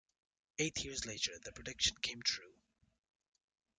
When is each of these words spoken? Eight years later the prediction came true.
Eight 0.57 0.83
years 0.83 1.05
later 1.05 1.33
the 1.43 1.51
prediction 1.51 1.95
came 2.01 2.23
true. 2.23 2.55